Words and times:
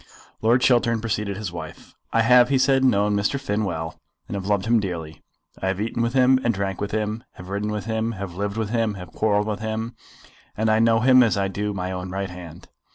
Lord 0.41 0.61
Chiltern 0.61 0.99
preceded 0.99 1.37
his 1.37 1.51
wife. 1.51 1.93
"I 2.11 2.23
have," 2.23 2.49
he 2.49 2.57
said, 2.57 2.83
"known 2.83 3.15
Mr. 3.15 3.39
Finn 3.39 3.65
well, 3.65 3.99
and 4.27 4.33
have 4.33 4.47
loved 4.47 4.65
him 4.65 4.79
dearly. 4.79 5.21
I 5.61 5.67
have 5.67 5.79
eaten 5.79 6.01
with 6.01 6.13
him 6.13 6.39
and 6.43 6.55
drank 6.55 6.81
with 6.81 6.89
him, 6.89 7.23
have 7.33 7.49
ridden 7.49 7.69
with 7.69 7.85
him, 7.85 8.13
have 8.13 8.33
lived 8.33 8.57
with 8.57 8.71
him, 8.71 8.95
and 8.95 8.97
have 8.97 9.11
quarrelled 9.13 9.45
with 9.45 9.59
him; 9.59 9.93
and 10.57 10.71
I 10.71 10.79
know 10.79 11.01
him 11.01 11.21
as 11.21 11.37
I 11.37 11.49
do 11.49 11.71
my 11.71 11.91
own 11.91 12.09
right 12.09 12.31
hand." 12.31 12.67